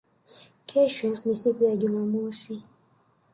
Kesho 0.65 1.15
ni 1.25 1.35
siku 1.35 1.63
ya 1.63 1.75
Jumamosi 1.75 2.63